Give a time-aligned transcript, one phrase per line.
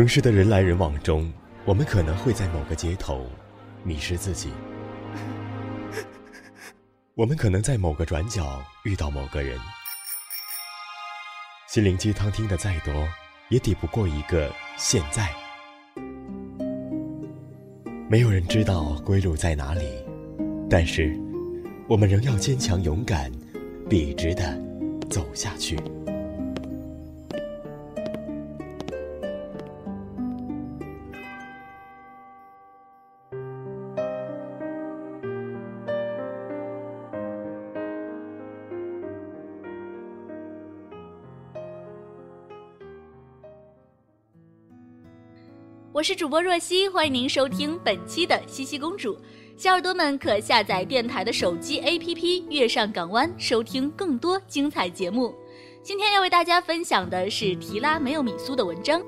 [0.00, 1.30] 城市的人来人往中，
[1.66, 3.26] 我们可能会在某个街头
[3.84, 4.48] 迷失自己。
[7.14, 9.58] 我们可能在某个转角遇到某个人。
[11.68, 13.06] 心灵鸡汤听的再多，
[13.50, 15.28] 也抵不过一个现在。
[18.08, 20.02] 没有人知道归路在哪里，
[20.70, 21.14] 但是
[21.86, 23.30] 我们仍要坚强勇敢，
[23.86, 24.58] 笔直的
[25.10, 25.78] 走下去。
[45.92, 49.18] 我是主播若曦，欢迎您收听本期的西西公主。
[49.56, 52.16] 小耳朵们可下载电台的手机 APP
[52.48, 55.34] 《月上港湾》，收听更多精彩节目。
[55.82, 59.02] 今天要为大家分享的是提拉没有米苏的文章。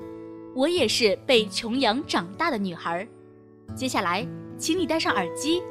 [0.53, 3.07] 我也是被穷养长大的女孩。
[3.73, 5.63] 接下来，请你戴上耳机，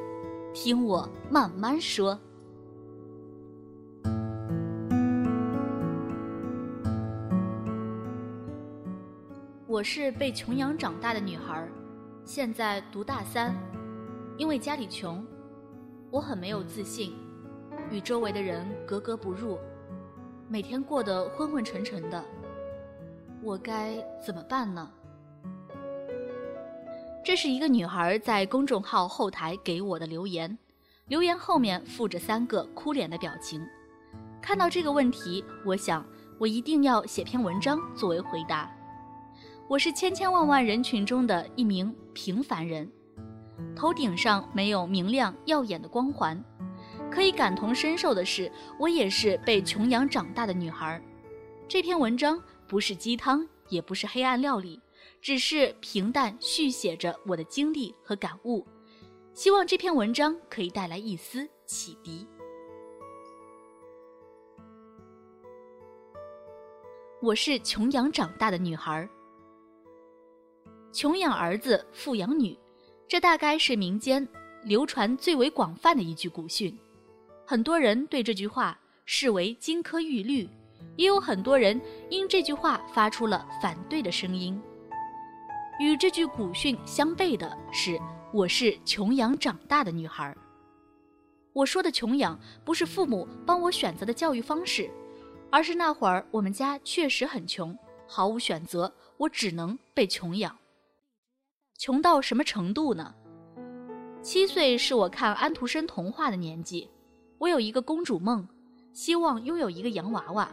[0.51, 2.19] 听我慢慢说。
[9.73, 11.67] 我是被穷养长大的女孩，
[12.23, 13.55] 现在读大三。
[14.37, 15.25] 因为家里穷，
[16.11, 17.15] 我很没有自信，
[17.89, 19.57] 与周围的人格格不入，
[20.47, 22.23] 每天过得昏昏沉沉的。
[23.41, 24.87] 我该怎么办呢？
[27.25, 30.55] 这是一个女孩在公众号后台给我的留言，
[31.07, 33.59] 留言后面附着三个哭脸的表情。
[34.39, 36.05] 看到这个问题，我想
[36.37, 38.69] 我一定要写篇文章作为回答。
[39.69, 42.91] 我是千千万万人群中的一名平凡人，
[43.75, 46.41] 头顶上没有明亮耀眼的光环。
[47.09, 51.01] 可以感同身受的是，我也是被穷养长大的女孩。
[51.67, 54.79] 这篇文章不是鸡汤，也不是黑暗料理，
[55.21, 58.67] 只是平淡续写着我的经历和感悟。
[59.33, 62.27] 希望这篇文章可以带来一丝启迪。
[67.21, 69.09] 我是穷养长大的女孩。
[70.93, 72.55] 穷养儿子，富养女，
[73.07, 74.25] 这大概是民间
[74.63, 76.77] 流传最为广泛的一句古训。
[77.47, 80.47] 很多人对这句话视为金科玉律，
[80.95, 81.81] 也有很多人
[82.11, 84.61] 因这句话发出了反对的声音。
[85.79, 87.99] 与这句古训相悖的是，
[88.31, 90.35] 我是穷养长大的女孩。
[91.53, 94.91] 我说的穷养，不是父母帮我选择的教育方式，
[95.49, 97.75] 而是那会儿我们家确实很穷，
[98.07, 100.55] 毫无选择，我只能被穷养。
[101.83, 103.13] 穷到什么程度呢？
[104.21, 106.89] 七岁是我看安徒生童话的年纪，
[107.37, 108.47] 我有一个公主梦，
[108.93, 110.49] 希望拥有一个洋娃娃。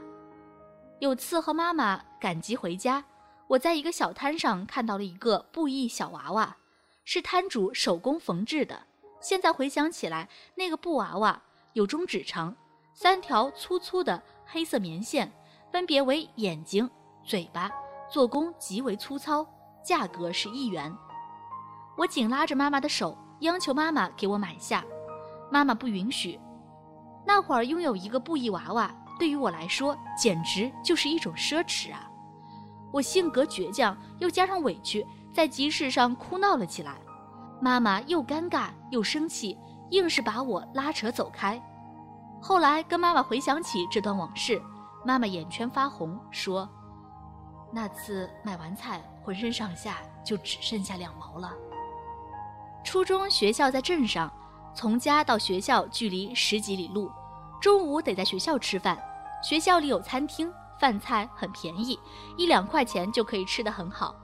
[0.99, 3.05] 有次和妈妈赶集回家，
[3.47, 6.57] 我在一个小摊上看到了一个布艺小娃娃，
[7.05, 8.83] 是摊主手工缝制的。
[9.21, 11.41] 现在回想起来，那个布娃娃
[11.75, 12.57] 有中指长，
[12.93, 15.33] 三条粗粗的黑色棉线，
[15.71, 16.91] 分别为眼睛、
[17.25, 17.71] 嘴巴，
[18.11, 19.47] 做工极为粗糙，
[19.85, 20.93] 价格是一元。
[21.97, 24.84] 我紧拉着妈妈的手，央求妈妈给我买下，
[25.51, 26.41] 妈妈不允许。
[27.27, 32.11] 那会儿拥有一个布艺娃娃，对于我来说简直就是一种奢侈啊！
[32.93, 36.97] 我性格倔强，又加上委屈，在集市上哭闹了起来。
[37.61, 39.57] 妈妈又尴尬又生气，
[39.91, 41.62] 硬是把我拉扯走开。
[42.41, 44.61] 后来跟妈妈回想起这段往事，
[45.05, 46.67] 妈妈眼圈发红，说
[47.71, 51.53] ：“那次买完菜，浑身上下就只剩下两毛了。”
[52.83, 54.33] 初中学校在镇上，
[54.75, 57.11] 从家到学校距离十几里路，
[57.61, 58.99] 中午得在学校吃饭。
[59.43, 61.99] 学校里有餐厅，饭菜很便宜，
[62.37, 64.15] 一两块钱就可以吃得很好。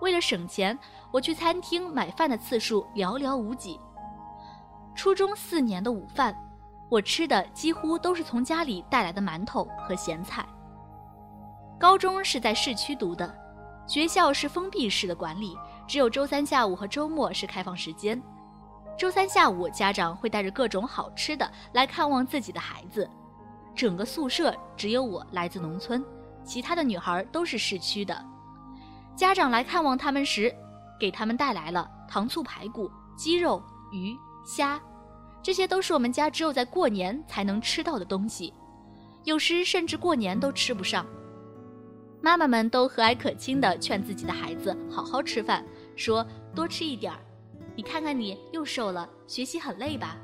[0.00, 0.78] 为了省钱，
[1.10, 3.78] 我去餐厅买饭的次数寥寥无几。
[4.94, 6.36] 初中四年的午饭，
[6.88, 10.46] 我吃的几乎都是从家里带来的馒头和咸菜。
[11.78, 13.32] 高中是在市区读的，
[13.86, 15.56] 学校是封闭式的管理。
[15.86, 18.20] 只有周三下午和周末是开放时间。
[18.96, 23.08] 周三下午，家长会带着各种好吃的来看望自己的孩子。
[23.74, 26.04] 整个宿舍只有我来自农村，
[26.44, 28.24] 其他的女孩都是市区的。
[29.16, 30.54] 家长来看望他们时，
[30.98, 33.60] 给他们带来了糖醋排骨、鸡肉、
[33.92, 34.16] 鱼、
[34.46, 34.80] 虾，
[35.42, 38.54] 这些都是我们家只有在过年才能吃到的东西，
[39.24, 41.04] 有时甚至过年都吃不上。
[42.22, 45.64] 妈妈们都和蔼可亲地劝自己的孩子好好吃饭，
[45.96, 47.18] 说多吃一点儿。
[47.76, 50.16] 你看看你又瘦了，学习很累吧？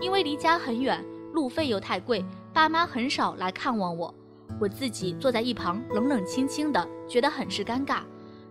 [0.00, 4.14] 因为离家很远，路费又太贵，爸妈很少来看望我。
[4.60, 8.02] 我自己坐在一旁，冷冷清清的，觉得很是尴尬。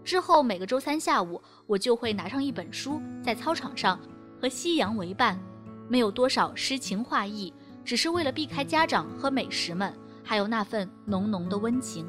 [0.04, 4.00] 之后每个周三下午，我就会拿上一本书，在操场上
[4.40, 5.40] 和夕阳为伴，
[5.88, 7.54] 没有多少诗情画意，
[7.86, 9.94] 只是为了避开家长和美食们，
[10.24, 12.06] 还有那份浓浓的温情。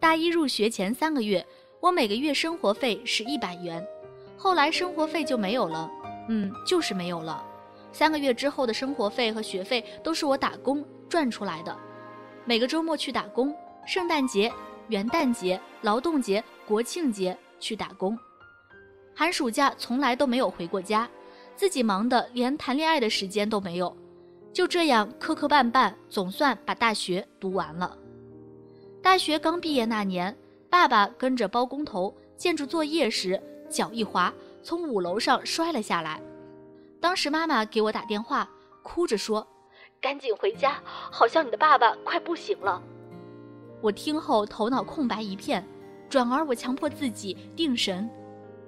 [0.00, 1.46] 大一入学前三个月，
[1.84, 3.86] 我每个月生活费是一百元，
[4.38, 5.90] 后来生活费就没有了，
[6.30, 7.44] 嗯，就是没有了。
[7.92, 11.76] 三个月之后的生活费和学费都是我打工赚出来的，
[12.46, 13.54] 每个周末去打工，
[13.86, 14.50] 圣诞节。
[14.88, 18.18] 元旦节、劳动节、国庆节去打工，
[19.14, 21.06] 寒暑假从来都没有回过家，
[21.54, 23.94] 自己忙得连谈恋爱的时间都没有，
[24.54, 27.94] 就这样磕磕绊绊，总算把大学读完了。
[29.02, 30.34] 大学刚毕业那年，
[30.74, 33.40] 爸爸跟着包工头建筑作业时
[33.70, 36.20] 脚一滑，从五楼上摔了下来。
[37.00, 38.50] 当时妈妈给我打电话，
[38.82, 39.46] 哭着说
[40.02, 42.82] ：“赶紧回家，好像你的爸爸快不行了。”
[43.80, 45.64] 我听后头脑空白一片，
[46.08, 48.10] 转而我强迫自己定神，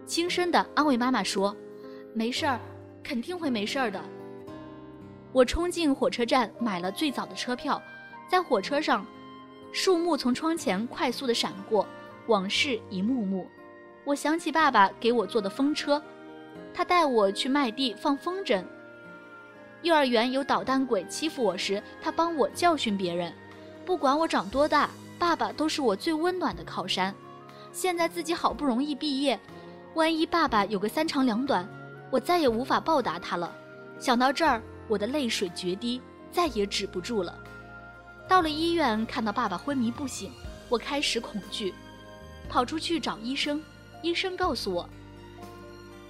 [0.07, 1.57] 轻声的安慰妈妈说
[2.15, 2.61] ：“没事儿，
[3.03, 4.01] 肯定会没事儿的。”
[5.35, 7.83] 我冲进火车站买了最早的车票，
[8.29, 9.05] 在火车上，
[9.73, 11.85] 树木从窗前快速的闪过，
[12.27, 13.47] 往事一幕幕。
[14.05, 16.03] 我想起爸爸给我做的风车，
[16.73, 18.65] 他带我去麦地放风筝。
[19.83, 23.33] 幼儿园有捣蛋鬼欺负我时，他帮我教训别人。
[23.85, 24.91] 不管我长多大。
[25.19, 27.15] 爸爸都是我最温暖的靠山，
[27.73, 29.41] 现在自己好不容易毕业，
[29.95, 31.67] 万一爸爸有个三长两短，
[32.11, 33.51] 我再也无法报答他了。
[33.99, 37.35] 想到这儿，我的泪水决堤，再也止不住了。
[38.29, 40.31] 到了医院，看到爸爸昏迷不醒，
[40.69, 41.73] 我开始恐惧，
[42.49, 43.63] 跑出去找医生。
[44.03, 44.89] 医生告诉我：“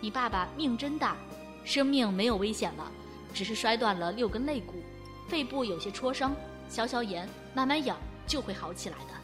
[0.00, 1.16] 你爸爸命真大，
[1.64, 2.90] 生命没有危险了，
[3.32, 4.82] 只是摔断了六根肋骨，
[5.28, 6.34] 肺部有些挫伤，
[6.68, 7.96] 消消炎，慢慢养。”
[8.26, 9.14] 就会好起来的。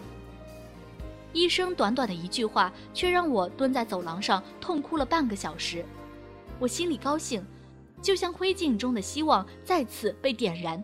[1.33, 5.85] 医生短短的一句话，却让我蹲在走廊上痛哭了半个小时。
[6.61, 7.45] 我心里高兴，
[8.01, 10.81] 就像灰烬中的希望再次被点燃。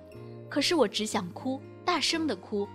[0.49, 2.69] 可是我只想哭，大声的哭。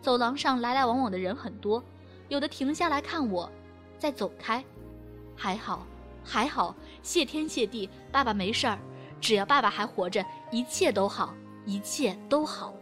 [0.00, 1.82] 走廊上来来往往的人很多，
[2.28, 3.50] 有的停下来看我，
[3.98, 4.64] 再走开。
[5.36, 5.86] 还好，
[6.24, 8.78] 还好，谢天谢地，爸爸没事儿。
[9.20, 11.34] 只要爸爸还活着，一切都好，
[11.64, 12.74] 一切都好。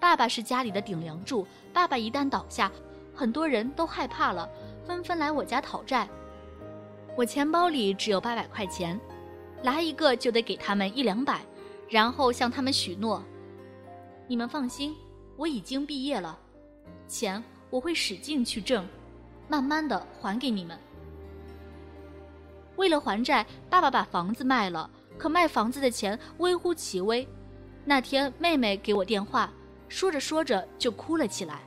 [0.00, 2.70] 爸爸是家里的顶梁柱，爸爸一旦倒下，
[3.14, 4.48] 很多人都害怕了，
[4.86, 6.08] 纷纷来我家讨债。
[7.16, 8.98] 我钱包里只有八百块钱，
[9.62, 11.40] 来一个就得给他们一两百，
[11.88, 13.22] 然后向他们许诺：
[14.28, 14.94] 你们放心，
[15.36, 16.38] 我已经毕业了，
[17.08, 18.86] 钱我会使劲去挣，
[19.48, 20.78] 慢慢的还给你们。
[22.76, 27.26] 为了还债，爸爸把房子卖了，可卖房子的钱微乎其微。
[27.84, 29.52] 那天妹妹给我电话。
[29.88, 31.62] 说着说着就哭了起来。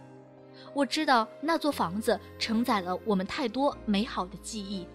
[0.75, 4.85] 我知道那座房子承载了我们太多美好的记忆。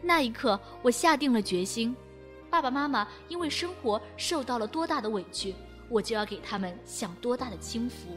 [0.00, 1.94] 那一刻，我下定了决心：
[2.48, 5.54] 爸爸妈妈因为生活受到了多大的委屈，
[5.90, 8.16] 我就要给他们享多大的清福。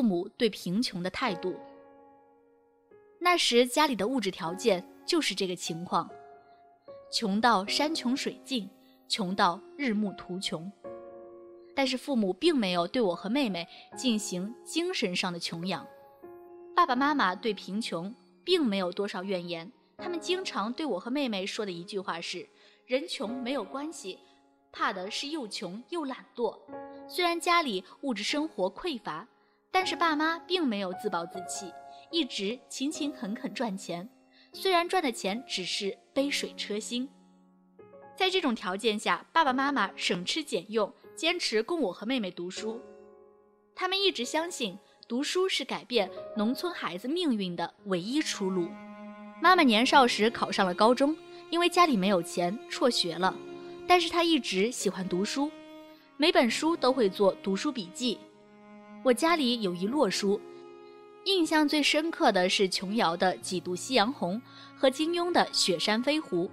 [0.00, 1.54] 父母对贫穷的态度。
[3.18, 6.08] 那时家里的物质条件就是这个情况。
[7.12, 8.66] 穷到山穷水尽，
[9.06, 10.72] 穷到日暮途穷。
[11.76, 15.86] 但是父母并没有对我和妹妹进行精神上的穷养。
[16.74, 22.48] 爸爸妈妈对贫穷并没有多少怨言，他们经常对我和妹妹说的一句话是
[22.88, 24.18] ：“人穷没有关系，
[24.72, 26.58] 怕的是又穷又懒惰。”
[27.06, 29.28] 虽然家里物质生活匮乏，
[29.70, 31.72] 但是爸妈并没有自暴自弃，
[32.10, 34.08] 一直勤勤恳恳赚钱。
[34.52, 37.08] 虽然赚的钱只是杯水车薪，
[38.16, 42.80] 在这种条件下，爸爸妈妈省吃俭用，坚持供我和妹妹读书。
[43.76, 48.68] 他们一直相信读书是改变农村孩子命运的唯一出路。
[49.40, 51.16] 妈妈年少时考上了高中，
[51.48, 53.34] 因为家里没有钱辍学了，
[53.86, 55.50] 但是她一直喜欢读书，
[56.16, 58.18] 每本书都会做读书笔记。
[59.02, 60.38] 我家里有一摞书。
[61.24, 64.36] 印象最深刻的是琼瑶的《几度夕阳红》
[64.76, 66.44] 和金庸的《雪山飞狐》。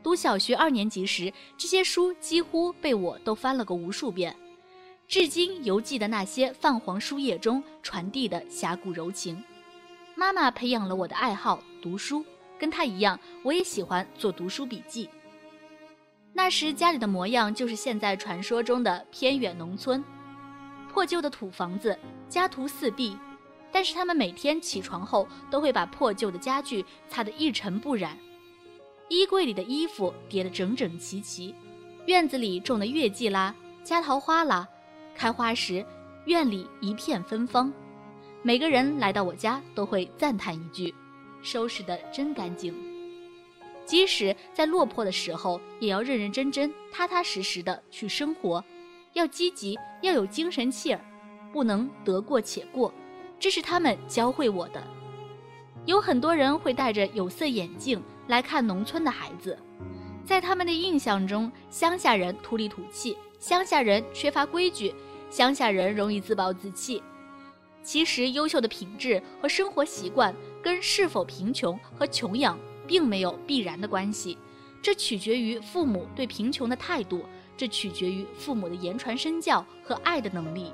[0.00, 4.34] 读小学二年级时，这些书几乎被我都翻了个无数遍，
[5.08, 9.42] 至今犹记得那些泛黄书页中传递的侠骨柔情。
[10.14, 12.24] 妈妈培养了我的爱好读书，
[12.60, 15.08] 跟她一样，我也喜欢做读书笔记。
[16.32, 20.02] 那时家里的模样就是现在传说中的偏远农村，
[20.92, 21.96] 破旧的土房子，
[22.28, 23.16] 家徒四壁。
[23.70, 28.18] 但是他们每天起床后都会把破旧的家具擦得一尘不染，
[29.08, 31.54] 衣柜里的衣服叠得整整齐齐，
[32.06, 33.54] 院子里种的月季啦、
[33.84, 34.66] 夹桃花啦，
[35.14, 35.84] 开花时
[36.24, 37.70] 院里一片芬芳。
[38.42, 40.94] 每个人来到我家都会赞叹一句
[41.42, 42.74] ：“收拾得真干净。”
[43.84, 48.64] 即使在落魄的时候，也要认认真真、踏踏实实的去生活，
[49.18, 51.00] 要积极，要有精神气儿，
[51.52, 52.94] 不能得过且过。
[53.40, 54.80] 这是他们教会我的。
[55.86, 59.58] 有很多人会戴着有色眼镜来看农村的孩子，
[60.24, 64.94] 在他们的印象中，乡下人土里土气，乡下人缺乏规矩，
[65.30, 67.02] 乡下人容易自暴自弃。
[67.82, 70.32] 其实，优秀的品质和生活习惯
[70.62, 72.56] 跟是否贫穷和穷养。
[72.88, 74.38] 并没有必然的关系，
[74.80, 77.22] 这取决于父母对贫穷的态度，
[77.58, 80.72] 这取决于父母的言传身教和爱的能力。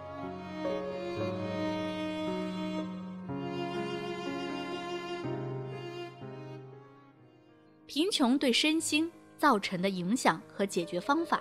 [7.86, 11.40] 贫穷对身心造成的影响和解决方法。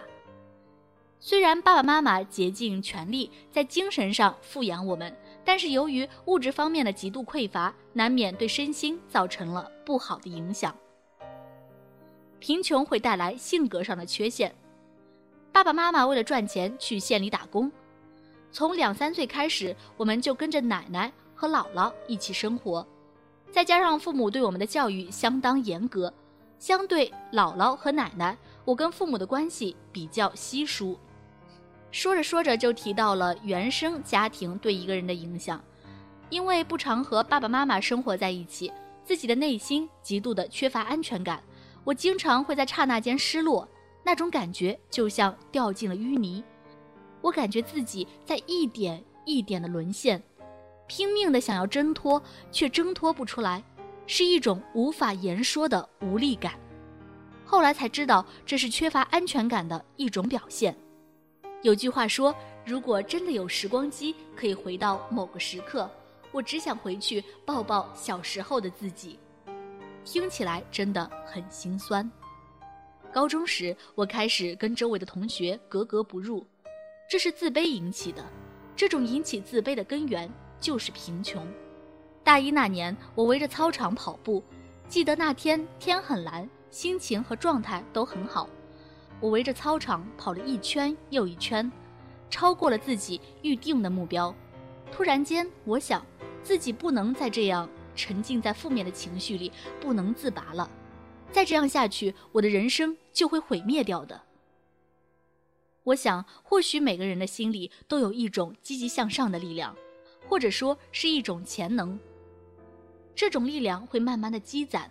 [1.19, 10.73] 虽然爸爸妈妈竭尽全力在精神上富养我们，但是由于物质方面的极度匮乏，难免对身心造成了不好的影响。
[12.39, 14.53] 贫穷会带来性格上的缺陷。
[15.53, 17.71] 爸爸妈妈为了赚钱去县里打工，
[18.51, 22.85] 从两三岁开始，我们就跟着奶奶和姥姥一起生活，
[23.51, 26.11] 再加上父母对我们的教育相当严格，
[26.57, 30.97] 相对姥姥和奶奶，我跟父母的关系比较稀疏。
[31.91, 35.63] 说着说着就提到了原生家庭对一个人的影响，
[36.31, 38.73] 因为不常和爸爸妈妈生活在一起，
[39.05, 41.43] 自己的内心极度的缺乏安全感。
[41.83, 43.67] 我经常会在刹那间失落，
[44.03, 46.43] 那种感觉就像掉进了淤泥，
[47.21, 50.21] 我感觉自己在一点一点的沦陷，
[50.87, 53.63] 拼命的想要挣脱，却挣脱不出来，
[54.05, 56.53] 是一种无法言说的无力感。
[57.45, 60.75] 后来才知道，这是缺乏安全感的一种表现。
[61.61, 65.89] 有句话说：“如果真的有时光机，可以回到某个时刻，
[66.31, 69.17] 我只想回去抱抱小时候的自己。”
[70.03, 72.09] 听起来真的很心酸。
[73.13, 76.43] 高中时，我开始跟周围的同学格格不入，
[77.07, 78.25] 这是自卑引起的。
[78.75, 80.27] 这种引起自卑的根源
[80.59, 81.47] 就是贫穷。
[82.23, 84.43] 大一那年，我围着操场跑步，
[84.87, 88.49] 记得那天天很蓝，心情和状态都很好。
[89.19, 91.71] 我围着操场跑了一圈又一圈，
[92.31, 94.33] 超过了自己预定的目标。
[94.91, 96.03] 突然间，我想
[96.41, 100.67] 自己不能再这样沉浸在负面的情绪里，不能自拔了。
[101.33, 104.21] 再这样下去，我的人生就会毁灭掉的。
[105.83, 109.75] 我想，或许每个人的心里都有一种积极向上的力量，
[110.29, 111.99] 或者说是一种潜能。
[113.15, 114.89] 这种力量会慢慢的积攒，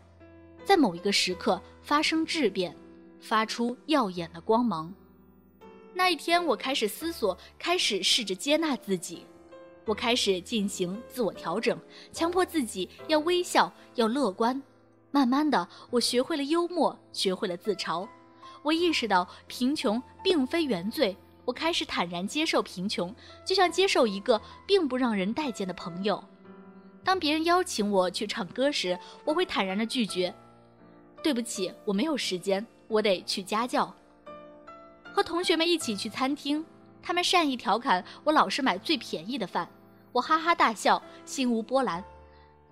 [0.65, 2.77] 在某一个时刻发生质变。
[3.21, 4.93] 发出耀眼的光芒。
[5.95, 9.25] 那一天，我开始思索，开始试着接纳自己，
[9.85, 11.79] 我开始进行自我调整，
[12.13, 14.61] 强迫自己要微笑，要乐观。
[15.13, 18.09] 慢慢的，我学会了幽默，学会了自嘲。
[18.63, 23.15] 我意识到贫穷并非原罪，我开始坦然接受贫穷，
[23.45, 26.23] 就像接受一个并不让人待见的朋友。
[27.05, 30.35] 当别人邀请我去唱歌时，我会坦然的拒绝
[31.23, 33.91] ：“对不起，我没有时间。”我得去家教，
[35.15, 36.63] 和同学们一起去餐厅，
[37.03, 39.67] 他们善意调侃我老是买最便宜的饭，
[40.13, 42.05] 我哈哈大笑，心无波澜。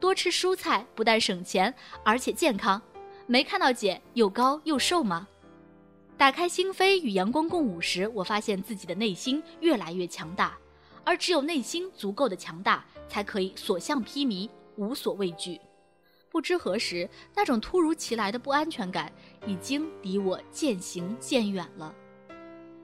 [0.00, 2.80] 多吃蔬菜不但省钱，而且健康。
[3.26, 5.28] 没看到姐又高又瘦吗？
[6.16, 10.59] 打开心扉与阳光共舞时，我发现自己的内心越来越强大，
[11.04, 15.61] 而只有内心足够的强大，才可以所向披靡，无所畏惧。
[16.30, 19.12] 不知何时，那种突如其来的不安全感
[19.47, 21.95] 已经离我渐行渐远了。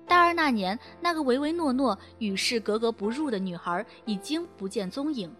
[0.06, 5.34] 大二那年，那个唯唯诺诺、与世格格不入的女孩已经不见踪影。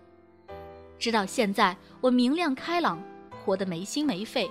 [0.98, 3.02] 直到现在，我明亮开朗，
[3.44, 4.50] 活得没心没肺。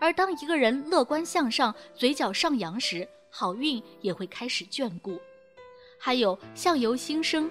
[0.00, 5.18] 而当一个人乐观向上、嘴角上扬时，好运也会开始眷顾。
[5.98, 7.50] 还有相由心生，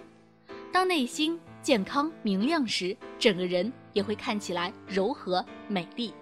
[0.71, 1.39] 当内心。
[1.63, 6.13] 健康明亮时，整个人也会看起来柔和美丽。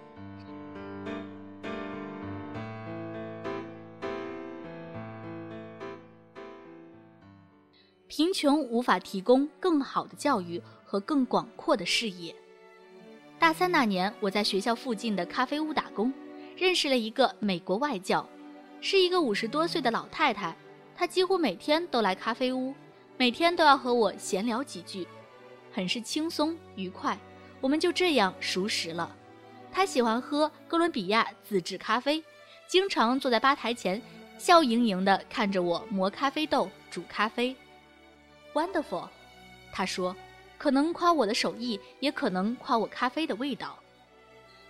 [8.06, 12.34] 贫穷无法提供更好的教育和更广阔的视野。
[13.38, 16.12] 大三那年，我在学校附近的咖啡屋打工，
[16.54, 18.28] 认识了一个美国外教，
[18.82, 20.54] 是一个五十多岁的老太太。
[20.94, 22.74] 她几乎每天都来咖啡屋，
[23.16, 25.08] 每天都要和我闲聊几句。
[25.72, 27.18] 很是轻松愉快，
[27.62, 29.16] 我们就这样熟识了。
[29.72, 32.22] 她喜欢喝哥伦比亚自制咖啡，
[32.68, 34.02] 经常坐在吧台前，
[34.36, 37.56] 笑盈盈地看着我磨咖啡豆，煮咖啡。
[38.52, 39.08] Wonderful，
[39.72, 40.14] 她说，
[40.62, 43.76] 可能夸我的手艺，也可能夸我咖啡的味道。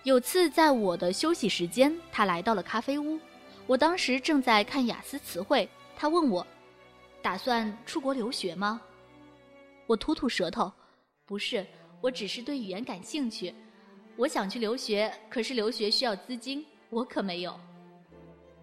[0.01, 3.19] 有次在我的休息时间，他来到了咖啡屋，
[3.67, 6.43] 我当时正在看雅思词汇，他问我，
[7.21, 8.81] 打算出国留学吗？
[9.85, 10.73] 我吐吐舌头，
[11.27, 11.63] 不是，
[12.01, 13.53] 我只是对语言感兴趣。
[14.15, 17.55] 我想去留学，可是留学需要资金，我可没有。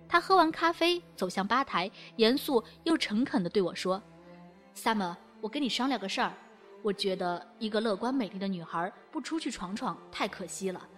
[0.09, 4.03] 他喝完咖啡，走向吧台，严肃又诚恳地对我说
[4.75, 6.35] ：“Summer，我跟你商量个事儿。
[6.83, 10.89] 我觉得一个乐观美丽的女孩不出去闯闯太可惜了。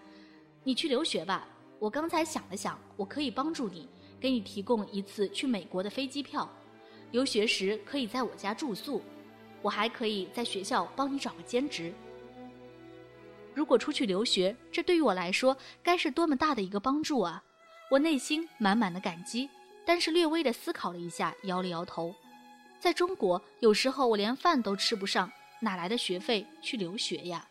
[0.62, 1.47] 你去留学吧。
[1.79, 3.89] 我刚才想了想，我可以帮助你，
[4.21, 6.49] 给你提供一次去美国的飞机票。
[7.11, 9.03] 留学时可以在我家住宿，
[9.61, 11.93] 我还可以在学校帮你找个兼职。”
[13.53, 17.43] 如果出去留学，这对于我来说该是多么大的一个帮助啊！
[17.91, 19.51] 我内心满满的感激，
[19.85, 22.15] 但是略微的思考了一下，摇了摇头。
[22.79, 25.31] 在中国，有时候我连饭都吃不上，
[25.62, 27.47] 哪来的学费去留学呀？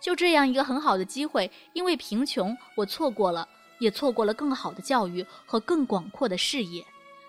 [0.00, 3.48] 就这样一个很好的机会，因为贫穷，我错过了，
[3.78, 6.84] 也错过了更好的教育和更广阔的视野。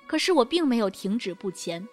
[0.08, 1.88] 可是我并没有停止不前。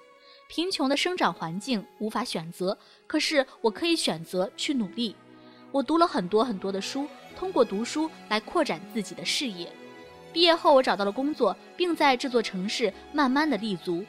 [0.49, 2.77] 贫穷的生长环境无法选择，
[3.07, 5.15] 可是我可以选择去努力。
[5.71, 9.71] 我读了很多很多的书，通过读书来扩展自己的视野。
[10.33, 14.05] 毕业后，我找到了工作，并在这座城市慢慢的立足。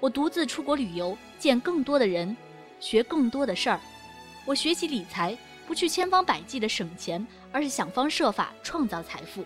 [0.00, 2.36] 我独自出国旅游，见更多的人，
[2.84, 3.80] 学更多的事儿。
[4.44, 5.34] 我学习理财，
[5.66, 9.42] 不去千方百计的省钱，而是想方设法创造财富。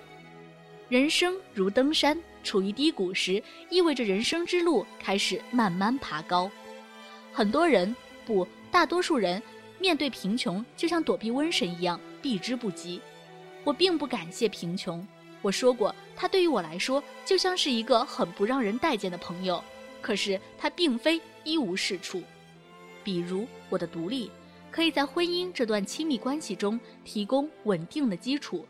[0.89, 3.41] 人生如登山，处于低谷时，
[3.71, 6.51] 意味着人生之路开始慢慢爬高。
[7.33, 7.95] 很多人，
[8.27, 9.41] 不，大多数人。
[9.79, 13.01] 面对贫穷，就像躲避瘟神一样避之不及。
[13.63, 15.07] 我并不感谢贫穷，
[15.41, 19.63] 我说过，他对于我来说就像是一个很不让人待见的朋友。
[20.03, 22.21] 可是他并非一无是处，
[23.09, 24.31] 比如我的独立，
[24.71, 28.67] 可以在婚姻这段亲密关系中提供稳定的基础；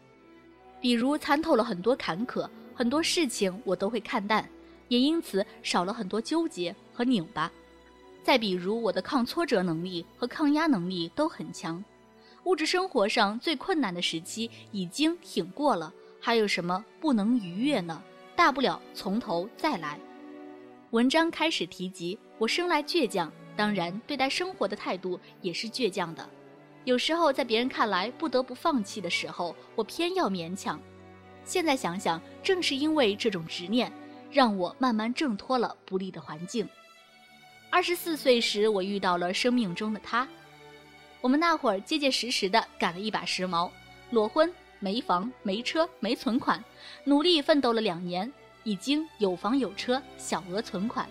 [0.81, 4.49] 比如参透了很多坎坷，很多事情我都会看淡，
[4.87, 7.51] 也因此少了很多纠结和拧巴。
[8.23, 11.85] 再比如，我的抗挫折能力和抗压能力都很强，
[12.45, 18.01] 物质生活上最困难的时期已经挺过了，还有什么不能逾越呢？
[18.37, 19.99] 大不了从头再来。
[20.91, 26.25] 文章开始提及我生来倔强，当然对待生活的态度也是倔强的。
[26.85, 30.81] 有时候在别人看来不得不放弃的时候，我偏要勉强。
[31.45, 33.93] 现在想想，正是因为这种执念，
[34.31, 36.69] 让我慢慢挣脱了不利的环境。
[37.69, 40.29] 二十四岁时，我遇到了生命中的他。
[41.21, 43.69] 我们那会儿结结实实的赶了一把时髦，
[44.11, 46.63] 裸婚、没房、没车、没存款，
[47.03, 51.11] 努力奋斗了两年，已经有房有车，小额存款。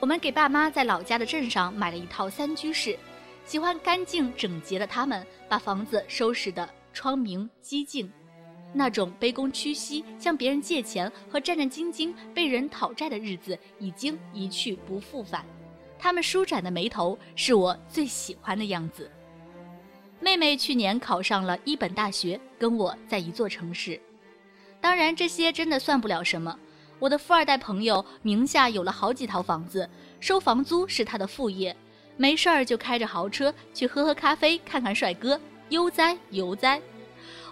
[0.00, 2.96] 我们给爸妈在老家的镇上买了一套三居室，
[3.44, 8.10] 喜欢干净整洁的他们，把房子收拾得窗明几净。
[8.72, 15.44] 那种卑躬屈膝向别人借钱和战战兢兢被人讨债的日子已经一去不复返，
[15.98, 19.10] 他们舒展的眉头是我最喜欢的样子。
[20.20, 24.00] 妹妹去年考上了一本大学，跟我在一座城市。
[24.80, 26.56] 当然，这些真的算不了什么。
[26.98, 29.88] 我的富二代朋友名下有了好几套房子，
[30.20, 31.76] 收房租是他的副业，
[32.16, 36.80] 没事儿就开着豪车去喝喝咖啡、看看帅哥，悠哉悠哉。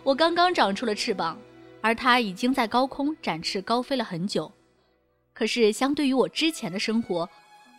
[0.02, 1.38] 我刚刚长出了翅膀，
[1.80, 4.50] 而他已经在高空展翅高飞了很久。
[5.32, 7.28] 可是，相对于我之前的生活，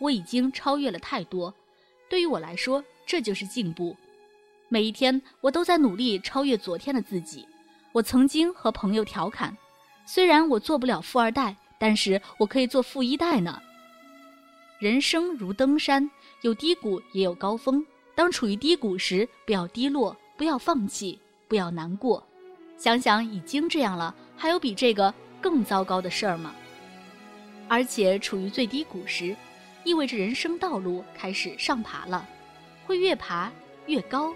[0.00, 1.52] 我已经超越了太多。
[2.08, 3.94] 对于我来说，这就是进步。
[4.68, 7.46] 每一天，我都在努力超越昨天的自己。
[7.92, 9.56] 我曾经和朋友调侃：
[10.10, 13.60] 虽然我做不了富二代，但是我可以做富一代呢。
[14.78, 17.84] 人生如登山，有低谷也有高峰。
[18.14, 21.18] 当处于低谷时，不要低落，不要放弃。
[21.46, 22.26] 不要难过，
[22.78, 26.54] 想想已经这样了，还有比这个更糟糕的事儿吗？
[27.68, 29.36] 而且处于最低谷时，
[29.84, 32.26] 意味着人生道路开始上爬了，
[32.86, 33.52] 会越爬
[33.84, 34.32] 越高，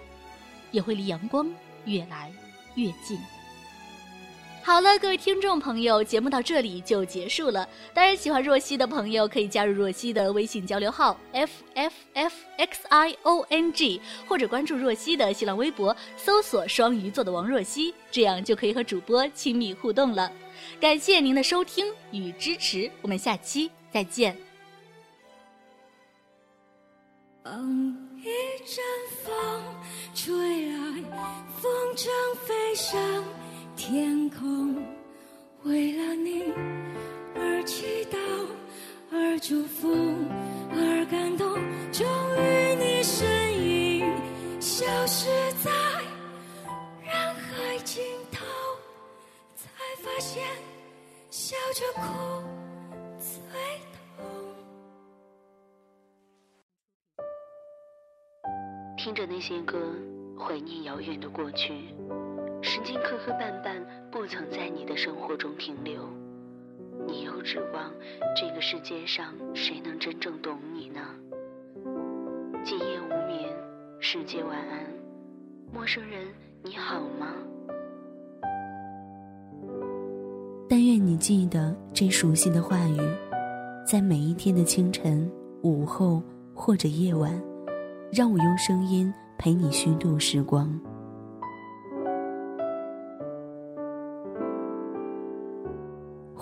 [0.69, 1.51] 也会离阳光
[1.85, 2.31] 越来
[2.75, 3.17] 越近。
[4.65, 7.67] 好了，各位听众朋友，节目到这里就结束了。
[7.93, 20.31] 当然，喜欢若曦的朋友可以加入若曦的微信交流号 f f f x i o n g，或者关注若曦的新浪微博，搜索双鱼座的王若曦，这样就可以和主播亲密互动了。
[20.79, 24.33] 感谢您的收听与支持，我们下期再见。
[27.45, 28.25] 一
[28.65, 28.81] 阵
[29.25, 29.33] 风
[30.15, 30.33] 吹
[30.69, 31.03] 来，
[31.61, 32.07] 风筝
[32.45, 33.42] 飞上。
[33.75, 34.75] 天空，
[35.63, 36.43] 为了你
[37.35, 38.17] 而祈祷，
[39.11, 39.89] 而祝福，
[40.71, 41.55] 而感动，
[41.91, 42.05] 终
[42.37, 44.05] 于你身影
[44.61, 45.27] 消失
[45.63, 45.71] 在
[47.01, 48.45] 人海尽头，
[49.55, 49.69] 才
[50.01, 50.43] 发现
[51.29, 52.01] 笑着哭
[53.19, 53.29] 最
[53.97, 54.25] 痛。
[58.97, 59.77] 听着那些歌，
[60.39, 61.73] 怀念遥远的过去。
[62.83, 66.01] 曾经磕磕绊绊，不曾在你的生活中停留。
[67.07, 67.89] 你又指望
[68.35, 70.99] 这个世界上谁能真正懂你呢？
[72.65, 73.49] 今夜无眠，
[74.01, 74.83] 世界晚安，
[75.73, 76.27] 陌生人
[76.61, 77.27] 你好吗？
[80.67, 82.99] 但愿你记得这熟悉的话语，
[83.87, 86.21] 在每一天的清晨、午后
[86.53, 87.41] 或者夜晚，
[88.11, 90.77] 让我用声音陪你虚度时光。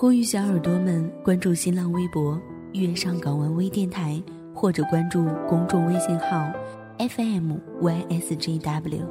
[0.02, 2.42] 呼吁小耳朵们关注新浪微博
[2.74, 4.20] “月上港湾微电台”，
[4.52, 6.52] 或者关注公众微信号
[6.98, 9.06] “FMYSJW”，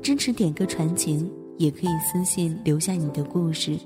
[0.00, 3.76] 支持点歌传情，也可以私信留下你的故事，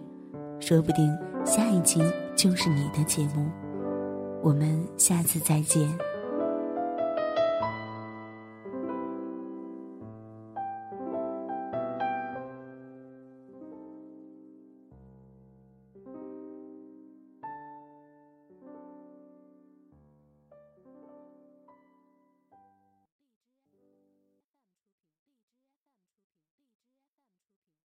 [0.61, 1.11] 说不定
[1.47, 2.03] 下一期
[2.37, 3.47] 就是你的节目。
[4.43, 5.89] 我们下次再见。